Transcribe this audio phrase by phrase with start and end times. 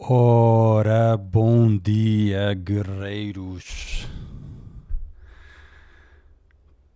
[0.00, 4.06] Ora, bom dia, guerreiros.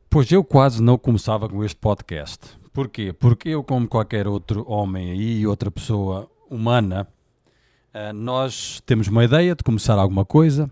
[0.09, 2.57] Pois eu quase não começava com este podcast.
[2.73, 3.13] Porquê?
[3.13, 7.09] Porque eu, como qualquer outro homem aí e outra pessoa humana,
[7.93, 10.71] eh, nós temos uma ideia de começar alguma coisa,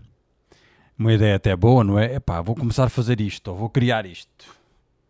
[0.97, 2.15] uma ideia até boa, não é?
[2.15, 4.45] Epá, vou começar a fazer isto, ou vou criar isto.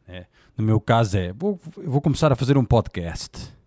[0.08, 0.26] É.
[0.58, 3.61] No meu caso é, vou, vou começar a fazer um podcast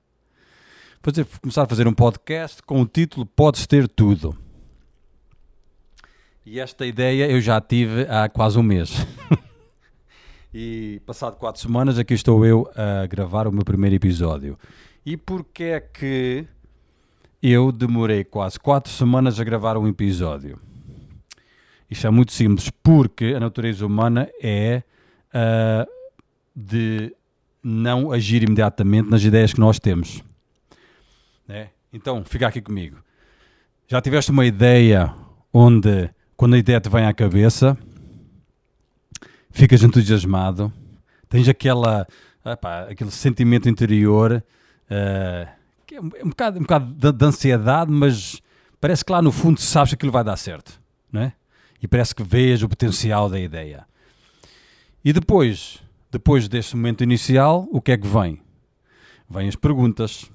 [1.04, 4.34] fazer, começar a fazer um podcast com o título Podes Ter Tudo.
[6.46, 9.06] E esta ideia eu já tive há quase um mês.
[10.52, 14.58] e passado quatro semanas aqui estou eu a gravar o meu primeiro episódio.
[15.04, 16.46] E porquê é que
[17.42, 20.58] eu demorei quase quatro semanas a gravar um episódio?
[21.90, 24.82] Isto é muito simples, porque a natureza humana é
[25.34, 25.86] uh,
[26.56, 27.14] de
[27.62, 30.22] não agir imediatamente nas ideias que nós temos.
[31.94, 32.96] Então, fica aqui comigo.
[33.86, 35.14] Já tiveste uma ideia
[35.52, 37.78] onde, quando a ideia te vem à cabeça,
[39.48, 40.72] ficas entusiasmado,
[41.28, 42.04] tens aquela,
[42.90, 44.42] aquele sentimento interior
[44.90, 45.48] uh,
[45.86, 48.42] que é um, um bocado, um bocado de, de, ansiedade, mas
[48.80, 50.80] parece que lá no fundo sabes que aquilo vai dar certo,
[51.12, 51.32] não é?
[51.80, 53.86] E parece que vês o potencial da ideia.
[55.04, 55.80] E depois,
[56.10, 58.40] depois deste momento inicial, o que é que vem?
[59.30, 60.28] Vêm as perguntas.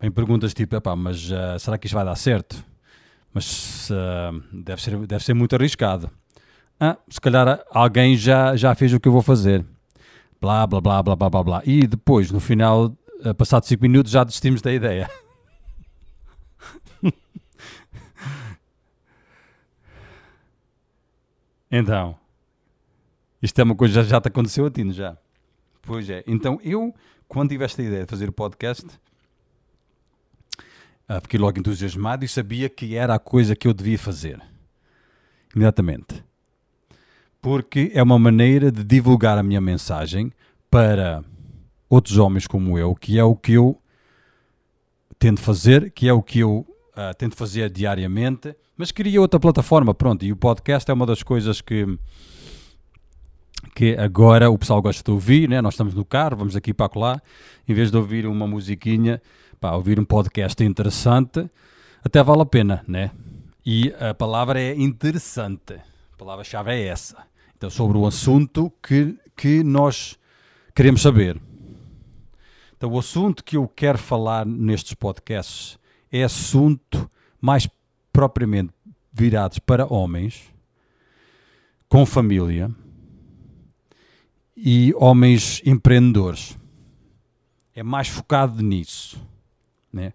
[0.00, 2.64] Vêm perguntas tipo, epá, mas uh, será que isto vai dar certo?
[3.34, 6.10] Mas uh, deve, ser, deve ser muito arriscado.
[6.80, 9.62] Ah, se calhar alguém já, já fez o que eu vou fazer.
[10.40, 11.62] Blá, blá, blá, blá, blá, blá, blá.
[11.66, 12.86] E depois, no final,
[13.22, 15.10] uh, passados 5 minutos, já desistimos da ideia.
[21.70, 22.16] então,
[23.42, 25.18] isto é uma coisa que já, já te aconteceu a ti, já?
[25.82, 26.24] Pois é.
[26.26, 26.94] Então, eu,
[27.28, 28.86] quando tive esta ideia de fazer o podcast,
[31.22, 34.40] Fiquei logo entusiasmado e sabia que era a coisa que eu devia fazer.
[35.54, 36.22] Imediatamente.
[37.42, 40.30] Porque é uma maneira de divulgar a minha mensagem
[40.70, 41.24] para
[41.88, 43.80] outros homens como eu, que é o que eu
[45.18, 49.92] tento fazer, que é o que eu uh, tento fazer diariamente, mas queria outra plataforma,
[49.92, 51.98] pronto, e o podcast é uma das coisas que
[53.74, 55.60] que agora o pessoal gosta de ouvir, né?
[55.60, 57.22] nós estamos no carro, vamos aqui para lá,
[57.68, 59.20] em vez de ouvir uma musiquinha,
[59.60, 61.48] pá, ouvir um podcast interessante,
[62.02, 63.10] até vale a pena, né?
[63.64, 65.74] E a palavra é interessante.
[65.74, 67.26] A palavra-chave é essa.
[67.54, 70.18] Então, sobre o assunto que, que nós
[70.74, 71.38] queremos saber.
[72.74, 75.78] Então, o assunto que eu quero falar nestes podcasts
[76.10, 77.68] é assunto mais
[78.10, 78.72] propriamente
[79.12, 80.42] virados para homens
[81.86, 82.70] com família
[84.56, 86.58] e homens empreendedores.
[87.74, 89.20] É mais focado nisso
[89.92, 90.12] né?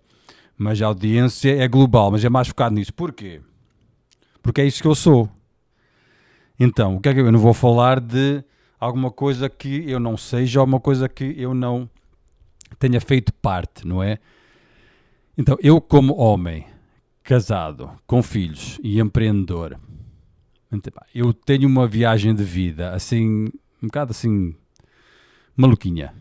[0.57, 2.93] Mas a audiência é global, mas é mais focado nisso.
[2.93, 3.41] Porquê?
[4.41, 5.29] Porque é isso que eu sou.
[6.59, 8.43] Então, o que é que eu, eu não vou falar de
[8.79, 11.89] alguma coisa que eu não seja ou uma coisa que eu não
[12.79, 14.19] tenha feito parte, não é?
[15.37, 16.65] Então, eu como homem,
[17.23, 19.77] casado, com filhos e empreendedor,
[21.13, 23.45] eu tenho uma viagem de vida assim,
[23.81, 24.55] um bocado assim,
[25.55, 26.13] maluquinha.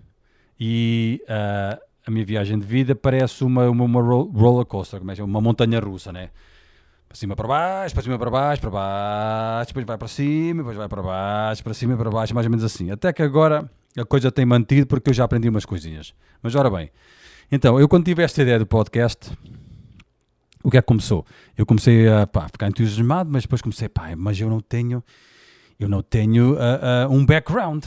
[0.59, 5.23] E uh, a minha viagem de vida parece uma, uma, uma roller coaster, como é,
[5.23, 6.31] uma montanha russa, né?
[7.09, 10.77] Para cima, para baixo, para cima, para baixo, para baixo, depois vai para cima, depois
[10.77, 12.91] vai para baixo, para cima, para baixo, mais ou menos assim.
[12.91, 16.13] Até que agora a coisa tem mantido porque eu já aprendi umas coisinhas.
[16.43, 16.91] Mas ora bem,
[17.51, 19.31] então, eu quando tive esta ideia do podcast,
[20.63, 21.25] o que é que começou?
[21.57, 25.03] Eu comecei a pá, ficar entusiasmado, mas depois comecei, pá, mas eu não tenho,
[25.79, 27.85] eu não tenho uh, uh, um background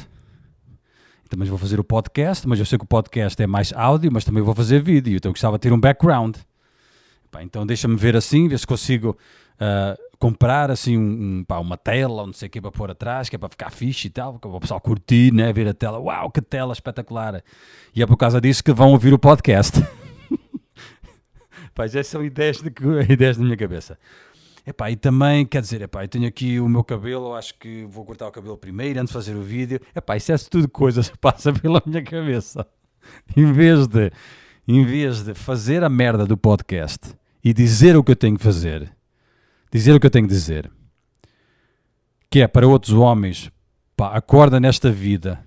[1.28, 4.24] também vou fazer o podcast, mas eu sei que o podcast é mais áudio, mas
[4.24, 6.38] também vou fazer vídeo, então gostava de ter um background.
[7.32, 9.18] Pá, então deixa-me ver assim, ver se consigo
[9.56, 12.92] uh, comprar assim um, um, pá, uma tela, ou não sei o que para pôr
[12.92, 15.74] atrás, que é para ficar fixe e tal, para o pessoal curtir, né, ver a
[15.74, 17.44] tela, uau, que tela espetacular.
[17.96, 19.80] E é por causa disso que vão ouvir o podcast.
[21.76, 22.72] Pá, já são ideias, de,
[23.12, 24.00] ideias da minha cabeça.
[24.68, 28.04] Epá, e também, quer dizer, epá, eu tenho aqui o meu cabelo, acho que vou
[28.04, 29.80] cortar o cabelo primeiro antes de fazer o vídeo.
[29.96, 32.68] Epá, isso é tudo coisas que passa pela minha cabeça.
[33.34, 34.12] Em vez de,
[34.68, 38.44] em vez de fazer a merda do podcast e dizer o que eu tenho que
[38.44, 38.94] fazer,
[39.72, 40.70] dizer o que eu tenho que dizer,
[42.30, 43.50] que é para outros homens,
[43.96, 45.42] pá, acorda nesta vida,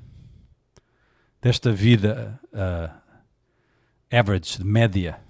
[1.42, 2.90] desta vida uh,
[4.10, 5.20] average, média,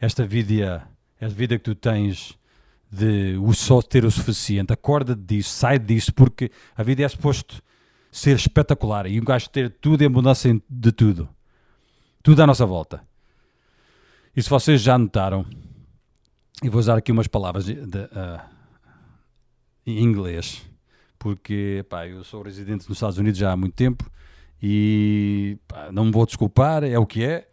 [0.00, 0.88] esta vida,
[1.20, 2.40] esta vida que tu tens
[2.92, 4.70] de o só ter o suficiente.
[4.70, 7.62] Acorda disso, sai disso, porque a vida é suposto
[8.10, 11.26] ser espetacular e um gajo ter tudo em abundância de tudo.
[12.22, 13.02] Tudo à nossa volta.
[14.36, 15.46] E se vocês já notaram,
[16.62, 18.40] E vou usar aqui umas palavras de, de, uh,
[19.84, 20.64] em inglês,
[21.18, 24.08] porque pá, eu sou residente nos Estados Unidos já há muito tempo
[24.62, 27.48] e pá, não me vou desculpar, é o que é.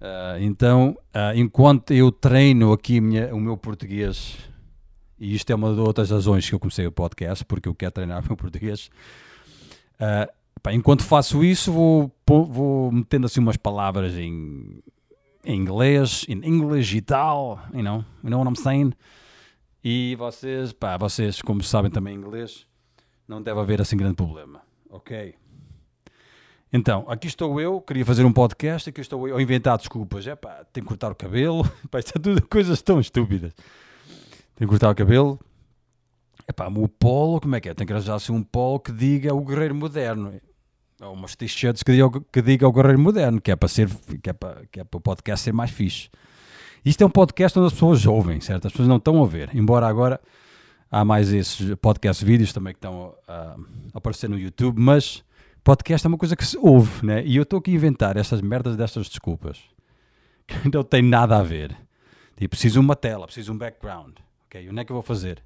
[0.00, 4.38] Uh, então, uh, enquanto eu treino aqui minha, o meu português,
[5.18, 7.92] e isto é uma das outras razões que eu comecei o podcast, porque eu quero
[7.92, 8.90] treinar o meu português,
[9.94, 10.32] uh,
[10.62, 14.82] pá, enquanto faço isso, vou, vou metendo assim umas palavras em,
[15.44, 18.92] em inglês, em inglês e tal, you know, you know what I'm saying?
[19.82, 22.66] E vocês, pá, vocês, como sabem também inglês,
[23.26, 25.34] não deve haver assim grande problema, ok?
[26.72, 30.26] Então, aqui estou eu, queria fazer um podcast, aqui estou eu a inventar desculpas.
[30.26, 33.54] É pá, tenho que cortar o cabelo, pá, isto é tudo coisas tão estúpidas.
[34.58, 35.38] Tenho que cortar o cabelo.
[36.44, 37.74] É pá, o polo, como é que é?
[37.74, 40.32] Tenho que arranjar assim um polo que diga o guerreiro moderno.
[41.00, 41.92] Ou umas t-shirts que
[42.32, 43.88] que diga o guerreiro moderno, que é para ser,
[44.20, 46.10] que é para, que é para o podcast ser mais fixe.
[46.84, 48.66] Isto é um podcast onde as pessoas ouvem, certo?
[48.66, 50.20] As pessoas não estão a ver, embora agora
[50.90, 53.54] há mais esses podcast vídeos também que estão a,
[53.94, 55.22] a aparecer no YouTube, mas
[55.62, 57.24] podcast é uma coisa que se ouve, né?
[57.24, 59.60] E eu estou aqui a inventar essas merdas destas desculpas
[60.48, 61.76] que não tem nada a ver.
[62.36, 64.16] Tipo, preciso de uma tela, preciso de um background.
[64.48, 65.42] Ok, onde é que eu vou fazer?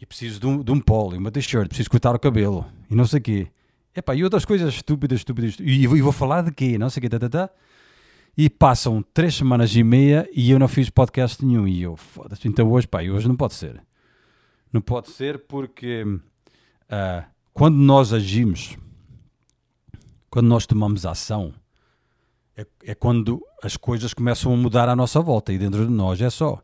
[0.00, 3.06] E preciso de um, de um polo, uma t-shirt, preciso cortar o cabelo e não
[3.06, 3.48] sei o quê.
[3.94, 5.76] Epá, e outras coisas estúpidas, estúpidas, estúpidas.
[5.76, 6.78] E, vou, e vou falar de quê?
[6.78, 7.50] Não sei o quê, tá, tá, tá.
[8.38, 11.66] E passam três semanas e meia e eu não fiz podcast nenhum.
[11.66, 13.82] E eu, foda-se, então hoje, pá, hoje não pode ser.
[14.72, 18.76] Não pode ser porque uh, quando nós agimos
[20.36, 21.54] quando nós tomamos ação,
[22.54, 26.20] é, é, quando as coisas começam a mudar à nossa volta e dentro de nós.
[26.20, 26.62] É só.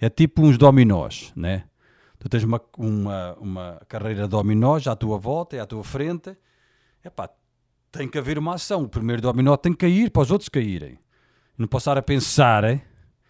[0.00, 1.64] É tipo uns dominós, né?
[2.18, 6.36] Tu tens uma, uma, uma carreira de dominós à tua volta e à tua frente.
[7.04, 7.30] Epá,
[7.92, 8.82] tem que haver uma ação.
[8.82, 10.98] O primeiro dominó tem que cair para os outros caírem.
[11.56, 12.82] Não posso estar a pensar hein,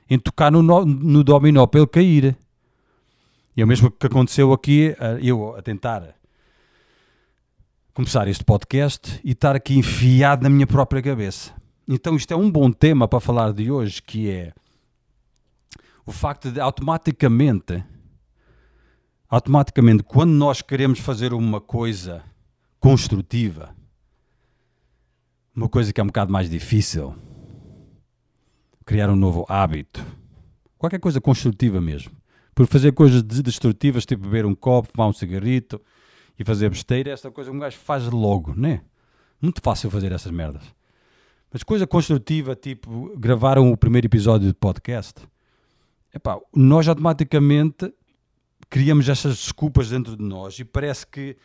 [0.09, 2.37] em tocar no, no dominó para ele cair.
[3.57, 6.15] E é o mesmo que aconteceu aqui, eh, eu a tentar
[7.93, 11.53] começar este podcast e estar aqui enfiado na minha própria cabeça.
[11.89, 14.53] Então isto é um bom tema para falar de hoje, que é
[16.09, 17.85] o facto de automaticamente,
[19.29, 22.25] automaticamente, quando nós queremos fazer uma coisa
[22.81, 23.77] construtiva,
[25.55, 27.15] uma coisa que é um bocado mais difícil,
[28.87, 30.03] criar um novo hábito,
[30.79, 32.17] qualquer coisa construtiva mesmo,
[32.55, 35.79] por fazer coisas destrutivas, tipo beber um copo, fumar um cigarrito,
[36.39, 38.81] e fazer besteira, essa coisa um gajo faz logo, né?
[39.43, 40.63] Muito fácil fazer essas merdas.
[41.53, 45.21] Mas coisa construtiva, tipo, gravaram o primeiro episódio de podcast,
[46.15, 47.93] epá, nós automaticamente
[48.69, 51.37] criamos essas desculpas dentro de nós e parece que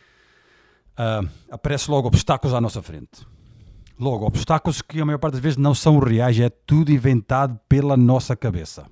[0.98, 3.26] uh, aparece logo obstáculos à nossa frente.
[3.98, 7.96] Logo, obstáculos que a maior parte das vezes não são reais, é tudo inventado pela
[7.96, 8.86] nossa cabeça.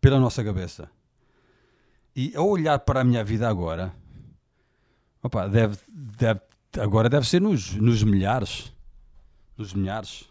[0.00, 0.88] Pela nossa cabeça.
[2.14, 3.92] E ao olhar para a minha vida agora,
[5.24, 6.40] Opa, deve, deve,
[6.78, 8.70] agora deve ser nos, nos milhares,
[9.56, 10.28] nos milhares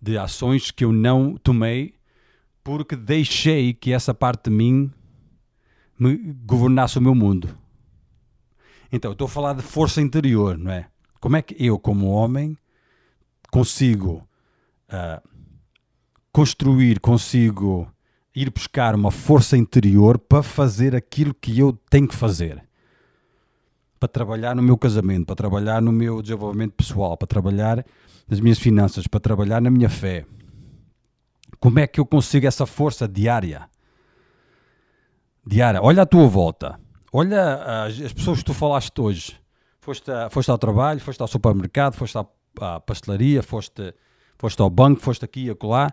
[0.00, 1.94] de ações que eu não tomei
[2.62, 4.90] porque deixei que essa parte de mim
[5.98, 7.56] me governasse o meu mundo.
[8.90, 10.88] Então, estou a falar de força interior, não é?
[11.20, 12.56] Como é que eu, como homem,
[13.50, 14.26] consigo
[14.88, 15.28] uh,
[16.32, 17.90] construir, consigo
[18.34, 22.62] ir buscar uma força interior para fazer aquilo que eu tenho que fazer?
[24.02, 27.86] para trabalhar no meu casamento, para trabalhar no meu desenvolvimento pessoal, para trabalhar
[28.28, 30.26] nas minhas finanças, para trabalhar na minha fé.
[31.62, 33.70] Como é que eu consigo essa força diária?
[35.46, 35.80] Diária.
[35.80, 36.76] Olha à tua volta.
[37.12, 39.40] Olha as, as pessoas que tu falaste hoje.
[39.80, 42.26] Foste, foste ao trabalho, foste ao supermercado, foste à,
[42.60, 43.94] à pastelaria, foste,
[44.36, 45.92] foste ao banco, foste aqui e acolá.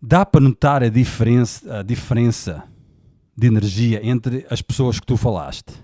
[0.00, 2.64] Dá para notar a diferença, a diferença
[3.36, 5.74] de energia entre as pessoas que tu falaste,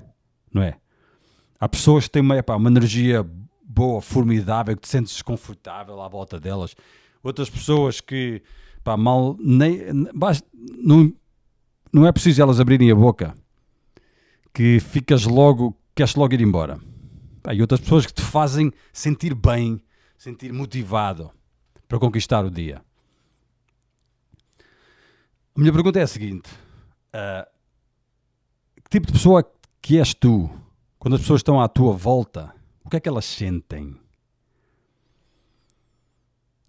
[0.51, 0.79] não é?
[1.61, 3.27] Há pessoas que têm uma, uma energia
[3.63, 6.75] boa, formidável, que te sentes desconfortável à volta delas.
[7.25, 8.43] Outras pessoas que,
[8.85, 9.81] pá, mal, nem,
[10.79, 11.11] não,
[11.91, 13.35] não é preciso elas abrirem a boca,
[14.53, 16.79] que ficas logo, queres logo ir embora.
[17.43, 19.81] Pá, e outras pessoas que te fazem sentir bem,
[20.19, 21.31] sentir motivado
[21.89, 22.83] para conquistar o dia.
[25.57, 26.51] A minha pergunta é a seguinte:
[27.15, 27.49] uh,
[28.83, 29.51] que tipo de pessoa
[29.81, 30.51] que és tu?
[30.99, 32.55] Quando as pessoas estão à tua volta,
[32.85, 33.97] o que é que elas sentem?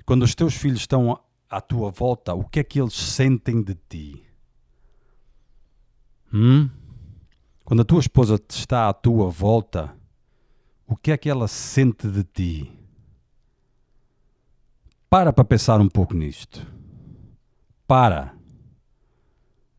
[0.05, 1.19] Quando os teus filhos estão
[1.49, 4.23] à tua volta, o que é que eles sentem de ti?
[6.33, 6.69] Hum?
[7.63, 9.97] Quando a tua esposa está à tua volta,
[10.85, 12.71] o que é que ela sente de ti?
[15.09, 16.65] Para para pensar um pouco nisto.
[17.87, 18.35] Para.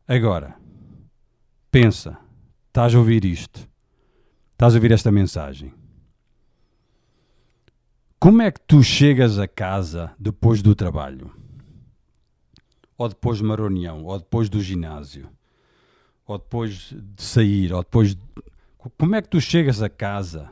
[0.05, 0.59] Agora.
[1.71, 2.19] Pensa.
[2.67, 3.67] Estás a ouvir isto.
[4.51, 5.73] Estás a ouvir esta mensagem.
[8.19, 11.31] Como é que tu chegas a casa depois do trabalho?
[12.97, 14.03] Ou depois de uma reunião?
[14.05, 15.29] Ou depois do ginásio?
[16.25, 17.71] Ou depois de sair?
[17.71, 18.15] Ou depois.
[18.15, 18.21] De...
[18.97, 20.51] Como é que tu chegas a casa?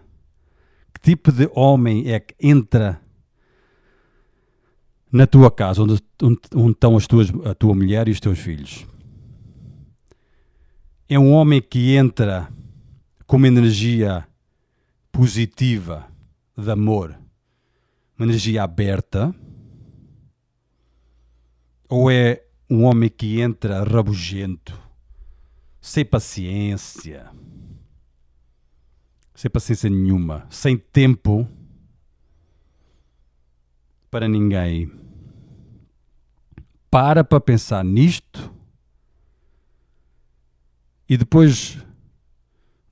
[0.93, 3.01] Que tipo de homem é que entra
[5.11, 8.37] na tua casa, onde, onde, onde estão as tuas, a tua mulher e os teus
[8.37, 8.85] filhos?
[11.09, 12.47] É um homem que entra
[13.25, 14.27] com uma energia
[15.11, 16.07] positiva
[16.57, 17.17] de amor,
[18.17, 19.33] uma energia aberta,
[21.89, 24.79] ou é um homem que entra rabugento,
[25.79, 27.29] sem paciência,
[29.33, 31.47] sem paciência nenhuma, sem tempo
[34.09, 34.91] para ninguém.
[36.89, 38.53] Para para pensar nisto
[41.07, 41.77] e depois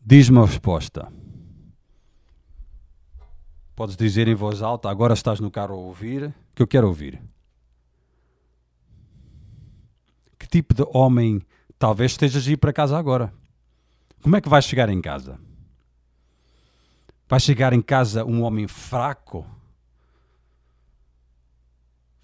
[0.06, 1.23] diz-me a resposta.
[3.76, 7.22] Podes dizer em voz alta, agora estás no carro a ouvir, que eu quero ouvir.
[10.38, 11.42] Que tipo de homem
[11.80, 13.34] talvez estejas a ir para casa agora?
[14.22, 15.40] Como é que vais chegar em casa?
[17.28, 19.46] Vai chegar em casa um homem fraco?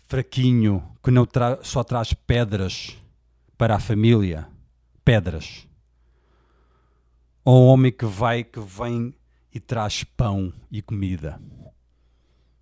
[0.03, 2.97] Fraquinho, que não tra só traz pedras
[3.57, 4.47] para a família?
[5.03, 5.67] Pedras
[7.49, 9.11] ou um homem que vai, que vem
[9.53, 11.41] e traz pão e comida.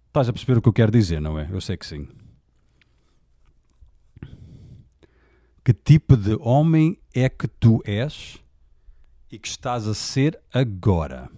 [0.08, 1.48] Estás a perceber o que eu quero dizer, não é?
[1.51, 2.08] Eu sei que sim.
[5.63, 8.41] Que tipo de homem é que tu és
[9.29, 11.29] e que estás a ser agora?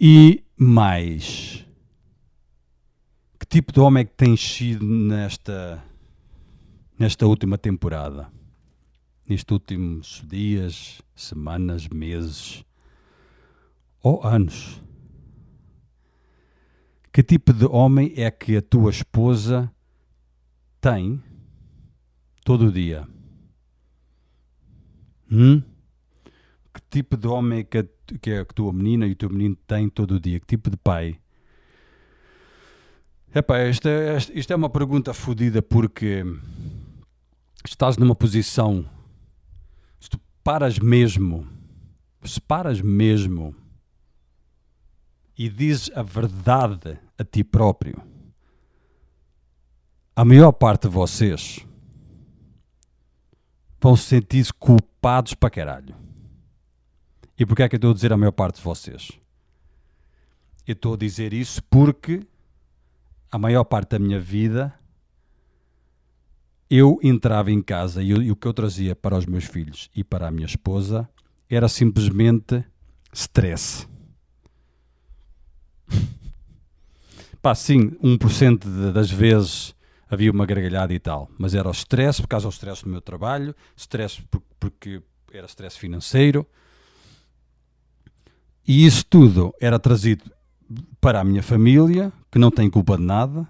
[0.00, 1.66] E mais,
[3.38, 5.82] que tipo de homem é que tens sido nesta,
[6.98, 8.37] nesta última temporada?
[9.28, 12.64] Nestes últimos dias, semanas, meses
[14.02, 14.80] ou anos?
[17.12, 19.70] Que tipo de homem é que a tua esposa
[20.80, 21.22] tem
[22.44, 23.06] todo dia?
[25.30, 25.62] Hum?
[26.72, 27.84] Que tipo de homem é que a,
[28.20, 30.40] que a tua menina e o teu menino têm todo dia?
[30.40, 31.18] Que tipo de pai?
[33.34, 36.24] Epá, isto, é, isto é uma pergunta fodida porque
[37.64, 38.88] estás numa posição
[40.48, 41.46] paras mesmo,
[42.24, 43.54] se paras mesmo
[45.36, 48.00] e dizes a verdade a ti próprio,
[50.16, 51.66] a maior parte de vocês
[53.78, 55.94] vão se sentir culpados para caralho.
[57.38, 59.12] E porquê é que eu estou a dizer a maior parte de vocês?
[60.66, 62.26] Eu estou a dizer isso porque
[63.30, 64.72] a maior parte da minha vida
[66.70, 70.04] eu entrava em casa e, e, o que eu trazia para os meus filhos e
[70.04, 71.08] para a minha esposa
[71.48, 72.64] era simplesmente
[73.12, 73.88] stress.
[77.40, 79.74] Pá, sim, 1% de, das vezes
[80.10, 83.00] havia uma gargalhada e tal, mas era o stress por causa do stress do meu
[83.00, 86.46] trabalho, stress por, porque era stress financeiro.
[88.66, 90.30] E isso tudo era trazido
[91.00, 93.48] para a minha família, que não tem culpa de nada,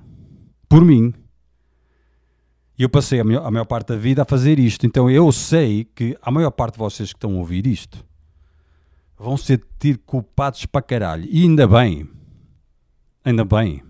[0.69, 1.13] por mim.
[2.79, 4.87] E eu passei a maior, a maior parte da vida a fazer isto.
[4.87, 8.07] Então eu sei que a maior parte de vocês que estão a ouvir isto
[9.19, 11.27] vão se sentir culpados para caralho.
[11.29, 12.09] E ainda bem.
[13.25, 13.83] Ainda bem.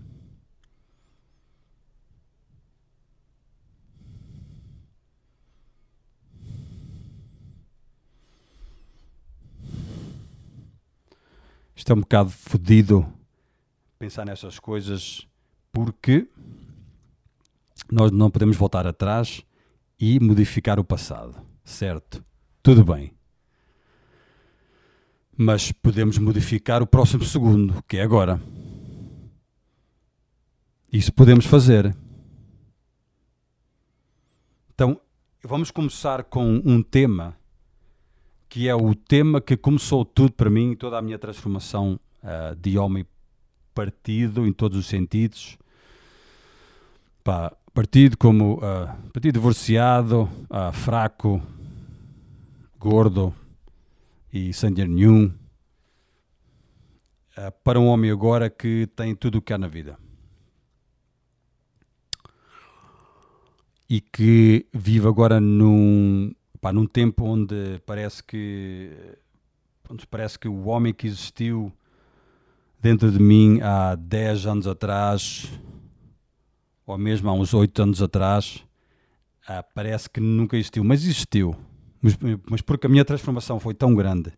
[11.75, 13.07] Isto é um bocado fodido
[13.99, 15.27] pensar nessas coisas
[15.71, 16.27] porque
[17.91, 19.43] nós não podemos voltar atrás
[19.99, 22.23] e modificar o passado, certo?
[22.61, 23.13] Tudo bem.
[25.35, 28.41] Mas podemos modificar o próximo segundo, que é agora.
[30.91, 31.95] Isso podemos fazer.
[34.73, 34.99] Então,
[35.43, 37.37] vamos começar com um tema
[38.49, 42.79] que é o tema que começou tudo para mim, toda a minha transformação uh, de
[42.79, 43.05] homem
[43.75, 45.57] partido em todos os sentidos.
[47.23, 51.41] Pá, partido como uh, partido divorciado, uh, fraco,
[52.77, 53.33] gordo
[54.31, 55.25] e sem dinheiro nenhum,
[57.37, 59.97] uh, para um homem agora que tem tudo o que há na vida.
[63.89, 69.17] E que vive agora num, pá, num tempo onde parece que
[69.89, 71.73] onde parece que o homem que existiu
[72.79, 75.49] dentro de mim há 10 anos atrás
[76.89, 78.65] ou mesmo há uns oito anos atrás,
[79.47, 81.55] ah, parece que nunca existiu, mas existiu.
[82.01, 82.17] Mas,
[82.49, 84.33] mas, porque a minha transformação foi tão grande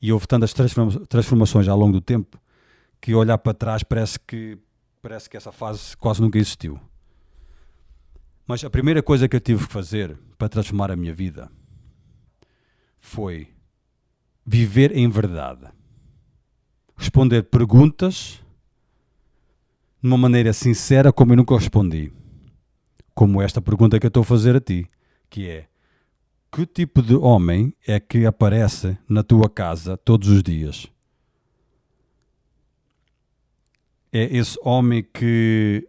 [0.00, 0.54] e houve tantas
[1.08, 2.38] transformações ao longo do tempo
[3.00, 4.56] que olhar para trás parece que
[5.02, 6.78] parece que essa fase quase nunca existiu.
[8.46, 11.50] Mas a primeira coisa que eu tive que fazer para transformar a minha vida
[13.00, 13.48] foi
[14.46, 15.66] viver em verdade.
[16.96, 18.43] Responder perguntas
[20.04, 22.12] de uma maneira sincera como eu nunca respondi.
[23.14, 24.86] Como esta pergunta que eu estou a fazer a ti,
[25.30, 25.66] que é
[26.52, 30.86] que tipo de homem é que aparece na tua casa todos os dias?
[34.12, 35.88] É esse homem que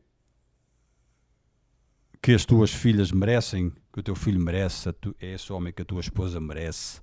[2.22, 4.88] que as tuas filhas merecem, que o teu filho merece,
[5.20, 7.02] é esse homem que a tua esposa merece?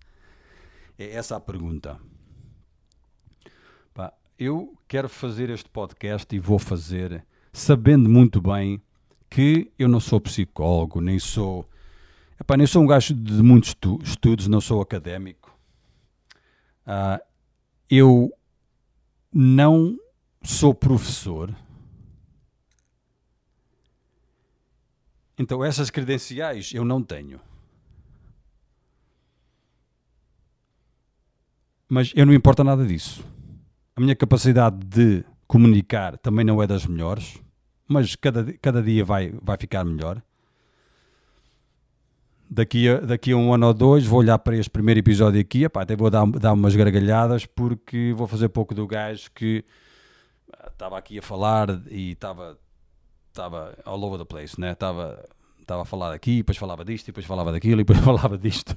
[0.98, 2.00] É essa a pergunta.
[4.38, 8.82] Eu quero fazer este podcast e vou fazer sabendo muito bem
[9.28, 11.64] que eu não sou psicólogo, nem sou.
[12.40, 15.56] Epá, nem sou um gajo de muitos estu estudos, não sou académico.
[16.86, 17.22] Uh,
[17.88, 18.32] eu
[19.32, 19.98] não
[20.42, 21.54] sou professor.
[25.38, 27.40] Então, essas credenciais eu não tenho.
[31.88, 33.24] Mas eu não importa nada disso.
[33.94, 37.38] A minha capacidade de comunicar também não é das melhores,
[37.86, 40.22] mas cada, cada dia vai, vai ficar melhor.
[42.48, 45.64] Daqui a, daqui a um ano ou dois vou olhar para este primeiro episódio aqui,
[45.64, 49.64] epá, até vou dar, dar umas gargalhadas porque vou fazer pouco do gajo que
[50.70, 52.58] estava aqui a falar e estava
[53.28, 54.72] estava all over the place, né?
[54.72, 55.24] Estava
[55.60, 58.76] estava a falar aqui, depois falava disto, depois falava daquilo, depois falava disto.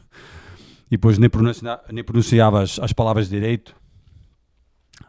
[0.88, 3.76] E depois nem, pronuncia, nem pronunciava as, as palavras direito.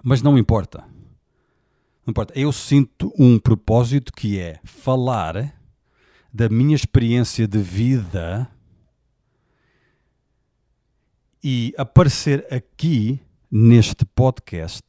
[0.09, 0.85] Mas não importa.
[2.07, 2.33] Não importa.
[2.39, 5.61] Eu sinto um propósito que é falar
[6.33, 8.49] da minha experiência de vida
[11.43, 13.19] e aparecer aqui
[13.51, 14.85] neste podcast,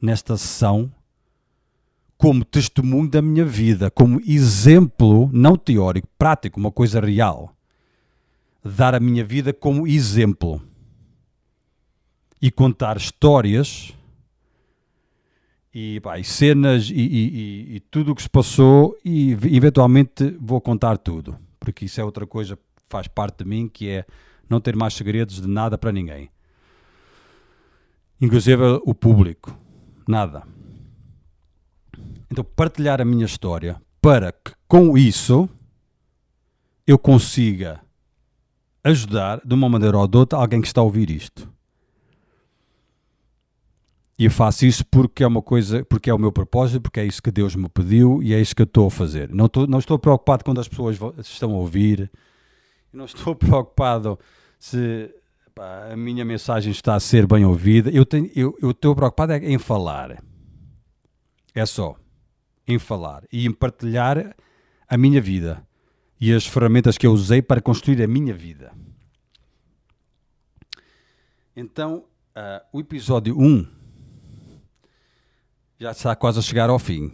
[0.00, 0.94] nesta sessão,
[2.16, 7.56] como testemunho da minha vida, como exemplo, não teórico, prático, uma coisa real.
[8.64, 10.62] Dar a minha vida como exemplo
[12.40, 13.95] e contar histórias
[15.78, 20.58] e, pá, e cenas e, e, e, tudo o que se passou e eventualmente vou
[20.58, 24.06] contar tudo, porque isso é outra coisa que faz parte de mim, que é
[24.48, 26.30] não ter mais segredos de nada para ninguém.
[28.18, 29.54] Inclusive o público.
[30.08, 30.44] Nada.
[32.30, 35.46] Então, partilhar a minha história para que com isso
[36.86, 37.82] eu consiga
[38.82, 41.46] ajudar de uma maneira ou de outra alguém que está a ouvir isto.
[44.18, 47.04] E eu faço isso porque é uma coisa, porque é o meu propósito, porque é
[47.04, 49.28] isso que Deus me pediu e é isso que eu estou a fazer.
[49.30, 52.10] Não estou, não estou preocupado quando as pessoas estão a ouvir,
[52.90, 54.18] não estou preocupado
[54.58, 55.14] se
[55.54, 57.90] pá, a minha mensagem está a ser bem ouvida.
[57.90, 60.22] Eu, tenho, eu, eu estou preocupado é em falar.
[61.54, 61.94] É só.
[62.66, 64.34] Em falar e em partilhar
[64.88, 65.64] a minha vida
[66.18, 68.72] e as ferramentas que eu usei para construir a minha vida.
[71.54, 73.76] Então, uh, o episódio 1
[75.78, 77.12] já está quase a chegar ao fim.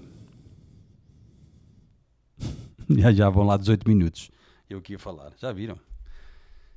[2.90, 4.30] já, já vão lá 18 minutos.
[4.68, 5.32] Eu aqui a falar.
[5.38, 5.78] Já viram?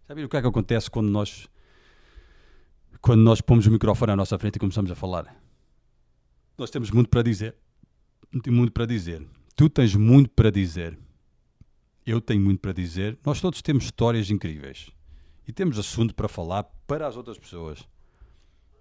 [0.08, 1.48] Já viram o que é que acontece quando nós
[3.02, 5.36] quando nós pomos o microfone à nossa frente e começamos a falar?
[6.58, 7.56] Nós temos muito para dizer.
[8.48, 9.26] Muito para dizer.
[9.56, 10.98] Tu tens muito para dizer.
[12.04, 13.18] Eu tenho muito para dizer.
[13.24, 14.90] Nós todos temos histórias incríveis.
[15.48, 17.88] E temos assunto para falar para as outras pessoas.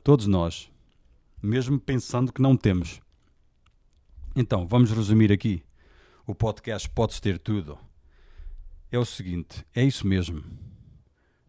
[0.03, 0.71] Todos nós
[1.45, 3.01] mesmo pensando que não temos.
[4.35, 5.63] Então, vamos resumir aqui.
[6.27, 7.79] O podcast Podes Ter Tudo.
[8.91, 10.43] É o seguinte: é isso mesmo.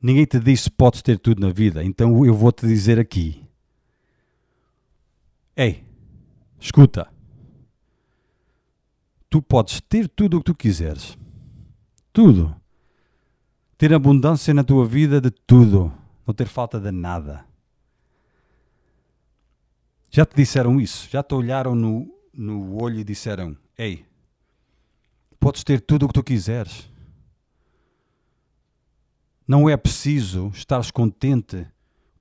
[0.02, 3.42] Ninguém te disse podes ter tudo na vida, então eu vou te dizer aqui.
[5.56, 5.84] Ei,
[6.60, 7.08] escuta.
[9.30, 11.18] Tu podes ter tudo o que tu quiseres.
[12.14, 12.56] Tudo.
[13.78, 15.92] Ter abundância na tua vida de tudo.
[16.28, 17.46] Não ter falta de nada.
[20.16, 21.10] Já te disseram isso?
[21.10, 24.06] Já te olharam no, no olho e disseram: Ei,
[25.38, 26.90] podes ter tudo o que tu quiseres.
[29.46, 31.68] Não é preciso estares contente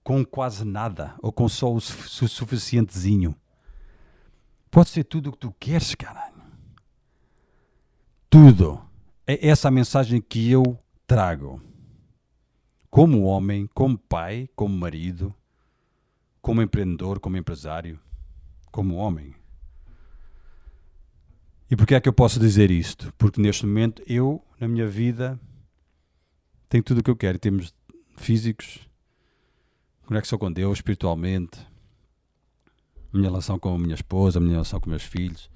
[0.03, 3.33] com quase nada ou com só o suficientezinho.
[4.73, 6.43] Podes ter tudo o que tu queres, caralho.
[8.29, 8.85] Tudo.
[9.25, 10.77] É essa a mensagem que eu
[11.07, 11.63] trago.
[12.91, 15.33] Como homem, como pai, como marido,
[16.45, 17.99] como empreendedor, como empresário,
[18.71, 19.35] como homem.
[21.71, 23.11] E porquê é que eu posso dizer isto?
[23.17, 25.41] Porque neste momento eu, na minha vida,
[26.69, 27.37] tenho tudo o que eu quero.
[27.37, 27.75] Em termos
[28.19, 28.87] físicos,
[30.05, 31.67] conexão com Deus, espiritualmente,
[33.11, 35.51] minha relação com a minha esposa, minha relação com meus filhos,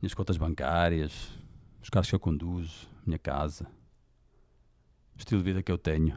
[0.00, 1.36] minhas contas bancárias,
[1.82, 3.66] os carros que eu conduzo, minha casa,
[5.16, 6.16] o estilo de vida que eu tenho,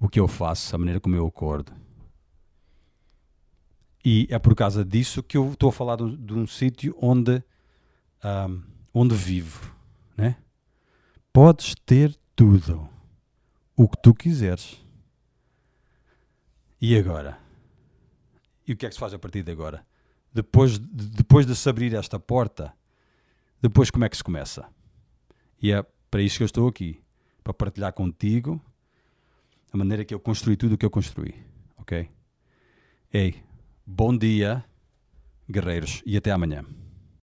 [0.00, 1.70] o que eu faço, a maneira como eu acordo.
[4.04, 7.42] E é por causa disso que eu estou a falar de, de um sítio onde,
[8.22, 8.62] um,
[8.92, 9.74] onde vivo.
[10.16, 10.36] Né?
[11.32, 12.86] Podes ter tudo
[13.74, 14.78] o que tu quiseres.
[16.80, 17.38] E agora?
[18.66, 19.86] E o que é que se faz a partir de agora?
[20.32, 22.74] Depois de, depois de se abrir esta porta,
[23.62, 24.68] depois como é que se começa?
[25.62, 27.00] E é para isso que eu estou aqui.
[27.42, 28.60] Para partilhar contigo
[29.72, 31.34] a maneira que eu construí tudo o que eu construí.
[31.78, 32.08] Ok?
[33.12, 33.42] Ei,
[33.86, 34.64] bom dia,
[35.48, 36.64] guerreiros, e até amanhã.